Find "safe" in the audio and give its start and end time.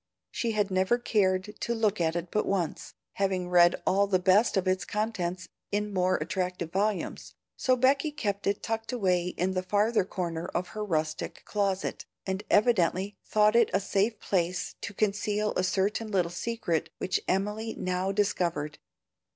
13.79-14.19